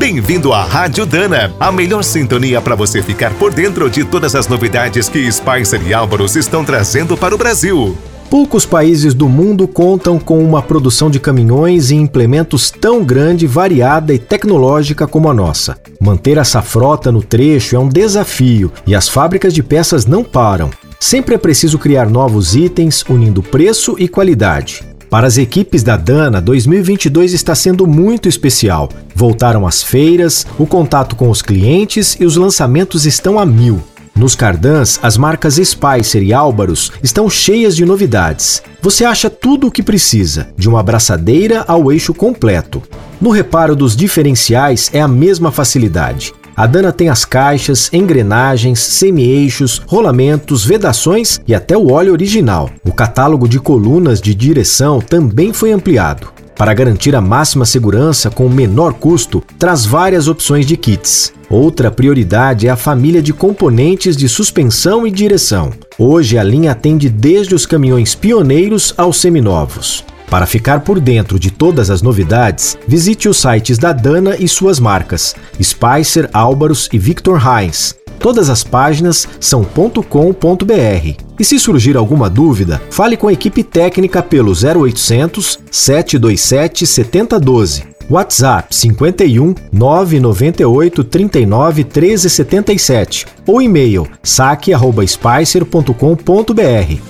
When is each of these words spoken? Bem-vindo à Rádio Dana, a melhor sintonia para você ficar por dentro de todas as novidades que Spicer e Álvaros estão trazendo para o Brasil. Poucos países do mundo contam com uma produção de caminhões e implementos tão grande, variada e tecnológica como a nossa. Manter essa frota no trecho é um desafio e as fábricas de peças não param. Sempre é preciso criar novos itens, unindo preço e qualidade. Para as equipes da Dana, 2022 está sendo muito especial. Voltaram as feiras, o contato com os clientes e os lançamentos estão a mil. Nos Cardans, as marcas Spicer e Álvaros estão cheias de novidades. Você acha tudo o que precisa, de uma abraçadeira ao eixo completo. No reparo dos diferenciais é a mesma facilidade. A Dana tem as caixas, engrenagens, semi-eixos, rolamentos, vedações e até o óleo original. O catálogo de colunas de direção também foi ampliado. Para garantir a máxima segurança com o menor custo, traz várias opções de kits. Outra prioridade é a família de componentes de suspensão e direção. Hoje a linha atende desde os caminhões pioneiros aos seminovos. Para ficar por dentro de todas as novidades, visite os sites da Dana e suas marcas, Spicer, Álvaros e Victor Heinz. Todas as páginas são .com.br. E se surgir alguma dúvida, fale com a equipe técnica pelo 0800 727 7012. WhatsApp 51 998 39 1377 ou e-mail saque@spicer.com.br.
Bem-vindo 0.00 0.54
à 0.54 0.64
Rádio 0.64 1.04
Dana, 1.04 1.52
a 1.60 1.70
melhor 1.70 2.02
sintonia 2.02 2.58
para 2.62 2.74
você 2.74 3.02
ficar 3.02 3.34
por 3.34 3.52
dentro 3.52 3.90
de 3.90 4.02
todas 4.02 4.34
as 4.34 4.48
novidades 4.48 5.10
que 5.10 5.30
Spicer 5.30 5.86
e 5.86 5.92
Álvaros 5.92 6.36
estão 6.36 6.64
trazendo 6.64 7.18
para 7.18 7.34
o 7.34 7.38
Brasil. 7.38 7.94
Poucos 8.30 8.64
países 8.64 9.12
do 9.12 9.28
mundo 9.28 9.68
contam 9.68 10.18
com 10.18 10.42
uma 10.42 10.62
produção 10.62 11.10
de 11.10 11.20
caminhões 11.20 11.90
e 11.90 11.96
implementos 11.96 12.70
tão 12.70 13.04
grande, 13.04 13.46
variada 13.46 14.14
e 14.14 14.18
tecnológica 14.18 15.06
como 15.06 15.28
a 15.28 15.34
nossa. 15.34 15.76
Manter 16.00 16.38
essa 16.38 16.62
frota 16.62 17.12
no 17.12 17.22
trecho 17.22 17.76
é 17.76 17.78
um 17.78 17.88
desafio 17.88 18.72
e 18.86 18.94
as 18.94 19.06
fábricas 19.06 19.52
de 19.52 19.62
peças 19.62 20.06
não 20.06 20.24
param. 20.24 20.70
Sempre 20.98 21.34
é 21.34 21.38
preciso 21.38 21.78
criar 21.78 22.08
novos 22.08 22.56
itens, 22.56 23.04
unindo 23.06 23.42
preço 23.42 23.96
e 23.98 24.08
qualidade. 24.08 24.82
Para 25.10 25.26
as 25.26 25.38
equipes 25.38 25.82
da 25.82 25.96
Dana, 25.96 26.40
2022 26.40 27.32
está 27.32 27.52
sendo 27.52 27.84
muito 27.84 28.28
especial. 28.28 28.88
Voltaram 29.12 29.66
as 29.66 29.82
feiras, 29.82 30.46
o 30.56 30.64
contato 30.64 31.16
com 31.16 31.28
os 31.28 31.42
clientes 31.42 32.16
e 32.20 32.24
os 32.24 32.36
lançamentos 32.36 33.04
estão 33.04 33.36
a 33.36 33.44
mil. 33.44 33.82
Nos 34.14 34.36
Cardans, 34.36 35.00
as 35.02 35.16
marcas 35.16 35.54
Spicer 35.56 36.22
e 36.22 36.32
Álvaros 36.32 36.92
estão 37.02 37.28
cheias 37.28 37.74
de 37.74 37.84
novidades. 37.84 38.62
Você 38.80 39.04
acha 39.04 39.28
tudo 39.28 39.66
o 39.66 39.70
que 39.70 39.82
precisa, 39.82 40.48
de 40.56 40.68
uma 40.68 40.78
abraçadeira 40.78 41.64
ao 41.66 41.90
eixo 41.90 42.14
completo. 42.14 42.80
No 43.20 43.30
reparo 43.30 43.74
dos 43.74 43.96
diferenciais 43.96 44.90
é 44.92 45.00
a 45.00 45.08
mesma 45.08 45.50
facilidade. 45.50 46.32
A 46.56 46.66
Dana 46.66 46.92
tem 46.92 47.08
as 47.08 47.24
caixas, 47.24 47.88
engrenagens, 47.92 48.80
semi-eixos, 48.80 49.80
rolamentos, 49.86 50.64
vedações 50.64 51.40
e 51.46 51.54
até 51.54 51.76
o 51.76 51.90
óleo 51.90 52.12
original. 52.12 52.70
O 52.84 52.92
catálogo 52.92 53.48
de 53.48 53.58
colunas 53.58 54.20
de 54.20 54.34
direção 54.34 55.00
também 55.00 55.52
foi 55.52 55.72
ampliado. 55.72 56.28
Para 56.60 56.74
garantir 56.74 57.16
a 57.16 57.22
máxima 57.22 57.64
segurança 57.64 58.28
com 58.28 58.44
o 58.44 58.50
menor 58.50 58.92
custo, 58.92 59.42
traz 59.58 59.86
várias 59.86 60.28
opções 60.28 60.66
de 60.66 60.76
kits. 60.76 61.32
Outra 61.48 61.90
prioridade 61.90 62.66
é 62.66 62.70
a 62.70 62.76
família 62.76 63.22
de 63.22 63.32
componentes 63.32 64.14
de 64.14 64.28
suspensão 64.28 65.06
e 65.06 65.10
direção. 65.10 65.72
Hoje 65.98 66.36
a 66.36 66.42
linha 66.42 66.72
atende 66.72 67.08
desde 67.08 67.54
os 67.54 67.64
caminhões 67.64 68.14
pioneiros 68.14 68.92
aos 68.98 69.18
seminovos. 69.18 70.04
Para 70.30 70.46
ficar 70.46 70.80
por 70.80 70.98
dentro 71.00 71.40
de 71.40 71.50
todas 71.50 71.90
as 71.90 72.02
novidades, 72.02 72.78
visite 72.86 73.28
os 73.28 73.36
sites 73.36 73.78
da 73.78 73.92
Dana 73.92 74.36
e 74.38 74.46
suas 74.46 74.78
marcas, 74.78 75.34
Spicer, 75.60 76.30
Álvaros 76.32 76.88
e 76.92 76.98
Victor 76.98 77.42
Heinz. 77.44 77.96
Todas 78.20 78.48
as 78.48 78.62
páginas 78.62 79.26
são 79.40 79.64
.com.br. 79.64 81.16
E 81.38 81.44
se 81.44 81.58
surgir 81.58 81.96
alguma 81.96 82.30
dúvida, 82.30 82.80
fale 82.90 83.16
com 83.16 83.26
a 83.26 83.32
equipe 83.32 83.64
técnica 83.64 84.22
pelo 84.22 84.52
0800 84.52 85.58
727 85.70 86.86
7012. 86.86 87.90
WhatsApp 88.08 88.72
51 88.74 89.54
998 89.72 91.04
39 91.04 91.84
1377 91.84 93.26
ou 93.46 93.62
e-mail 93.62 94.06
saque@spicer.com.br. 94.22 97.09